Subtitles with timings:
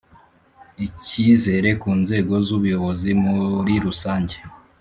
[0.87, 4.37] icyizere ku nzego z ubuyobozi muri rusange